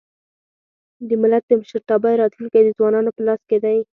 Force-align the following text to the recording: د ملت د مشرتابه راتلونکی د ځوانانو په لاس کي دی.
د 1.07 1.09
ملت 1.21 1.43
د 1.47 1.51
مشرتابه 1.61 2.09
راتلونکی 2.21 2.59
د 2.63 2.69
ځوانانو 2.77 3.09
په 3.15 3.21
لاس 3.27 3.41
کي 3.49 3.57
دی. 3.63 3.77